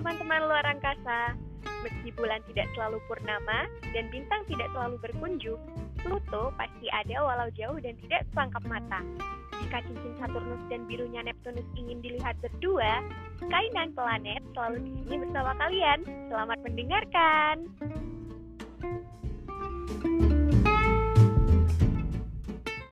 [0.00, 1.36] teman-teman luar angkasa.
[1.84, 5.60] Meski bulan tidak selalu purnama dan bintang tidak selalu berkunjung,
[6.00, 9.04] Pluto pasti ada walau jauh dan tidak sepangkap mata.
[9.60, 13.04] Jika cincin Saturnus dan birunya Neptunus ingin dilihat berdua,
[13.44, 15.98] kainan planet selalu di sini bersama kalian.
[16.32, 17.56] Selamat mendengarkan.